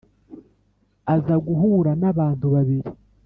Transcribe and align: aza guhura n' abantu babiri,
aza 1.15 1.35
guhura 1.45 1.91
n' 2.01 2.07
abantu 2.11 2.45
babiri, 2.53 2.89